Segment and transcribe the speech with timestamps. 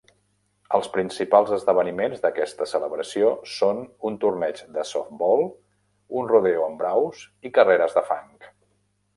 [0.77, 3.81] Els principals esdeveniments d"aquesta celebració són
[4.11, 5.47] un torneig de softbol,
[6.23, 8.35] un rodeo amb braus i carreres de fang.